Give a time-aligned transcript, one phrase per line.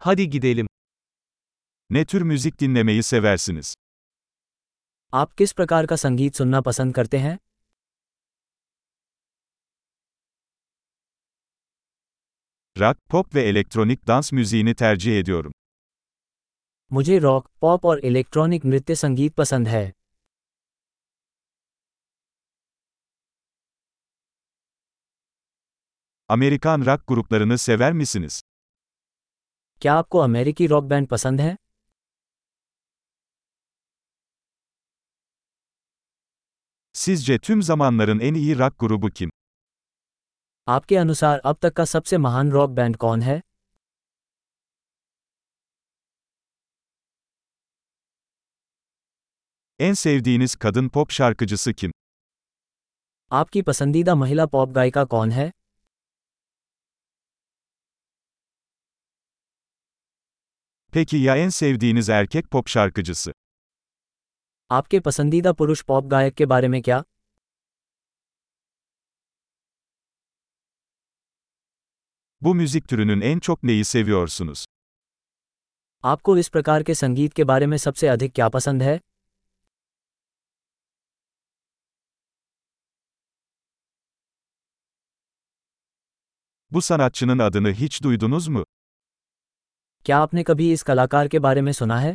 [0.00, 0.66] Hadi gidelim.
[1.90, 3.74] Ne tür müzik dinlemeyi seversiniz?
[5.12, 7.38] आप किस प्रकार का संगीत सुनना पसंद करते हैं
[12.76, 15.52] Rock, pop ve elektronik dans müziğini tercih ediyorum.
[16.92, 19.92] मुझे रॉक पॉप और इलेक्ट्रॉनिक नृत्य संगीत पसंद है
[26.28, 28.40] Amerikan rock gruplarını sever misiniz?
[29.80, 31.56] क्या आपको अमेरिकी रॉक बैंड पसंद है
[36.94, 39.30] Sizce tüm zamanların en iyi rock grubu kim?
[40.68, 43.40] आपके अनुसार अब तक का सबसे महान रॉक बैंड कौन है
[49.80, 51.92] En sevdiğiniz kadın pop şarkıcısı kim?
[53.32, 55.50] आपकी पसंदीदा महिला पॉप गायिका कौन है
[60.92, 63.32] Peki ya en sevdiğiniz erkek pop şarkıcısı?
[64.70, 67.04] आपके पसंदीदा पुरुष पॉप गायक के बारे में क्या
[72.40, 74.64] Bu müzik türünün en çok neyi seviyorsunuz?
[76.04, 79.00] आपको इस प्रकार के संगीत के बारे में सबसे अधिक क्या पसंद है
[86.70, 88.64] Bu sanatçının adını hiç duydunuz mu?
[90.08, 92.14] क्या आपने कभी इस कलाकार के बारे में सुना है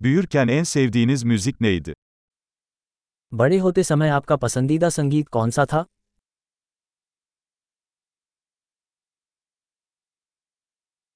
[0.00, 1.92] Büyürken en sevdiğiniz müzik neydi?
[3.32, 5.84] बड़े होते समय आपका पसंदीदा संगीत कौन सा था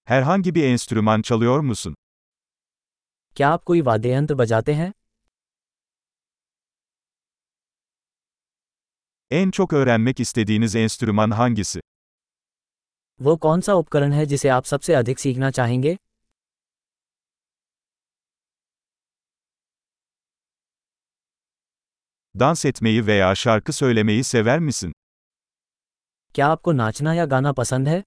[0.08, 1.94] Herhangi bir enstrüman çalıyor musun?
[3.36, 4.92] क्या आप कोई वाद्य यंत्र बजाते हैं
[9.31, 11.79] En çok öğrenmek istediğiniz enstrüman hangisi?
[13.21, 15.97] वो कौन सा उपकरण है जिसे आप सबसे अधिक सीखना चाहेंगे
[22.39, 24.93] Dans etmeyi veya şarkı söylemeyi sever misin?
[26.35, 28.03] क्या आपको नाचना या गाना पसंद है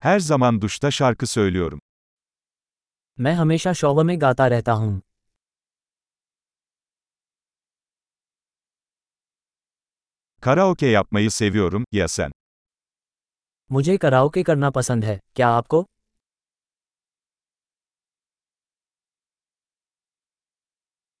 [0.00, 1.80] Her zaman duşta şarkı söylüyorum.
[3.18, 5.00] मैं हमेशा शौवर में गाता रहता हूँ
[10.42, 12.30] Karaoke yapmayı seviyorum, ya sen?
[13.70, 15.84] मुझे कराओके करना पसंद है क्या आपको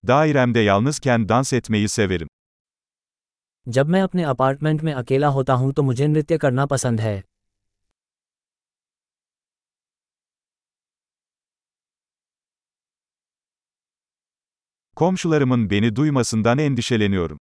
[0.04, 2.28] Dairemde yalnızken dans etmeyi severim.
[3.66, 7.22] जब मैं अपने अपार्टमेंट में अकेला होता हूं तो मुझे नृत्य करना पसंद है
[14.96, 17.38] Komşularımın beni duymasından endişeleniyorum.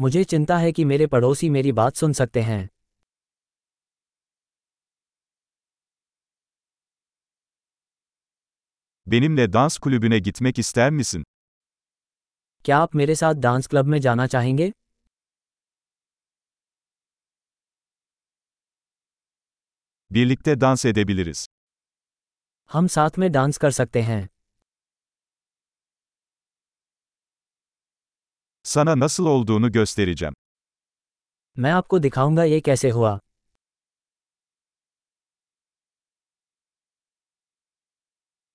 [0.00, 2.68] मुझे चिंता है कि मेरे पड़ोसी मेरी बात सुन सकते हैं
[9.06, 11.24] Benimle dans kulübüne gitmek ister misin?
[12.64, 14.70] क्या आप मेरे साथ डांस क्लब में जाना चाहेंगे
[20.10, 21.46] Birlikte dans edebiliriz.
[22.70, 24.28] हम साथ में डांस कर सकते हैं
[28.65, 30.33] Sana nasıl olduğunu göstereceğim.
[31.57, 33.19] मैं आपको दिखाऊंगा ये कैसे हुआ